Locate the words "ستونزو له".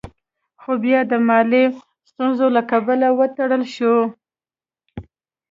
2.09-2.61